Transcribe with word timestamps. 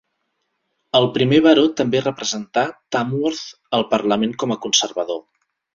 El 0.99 1.05
primer 1.17 1.41
baró 1.49 1.67
també 1.81 2.01
representà 2.07 2.65
Tamworth 2.97 3.47
al 3.79 3.89
Parlament 3.95 4.39
com 4.45 4.55
a 4.59 4.63
conservador. 4.67 5.27